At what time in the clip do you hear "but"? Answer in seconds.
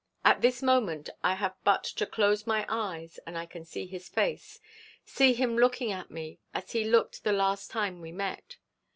1.63-1.83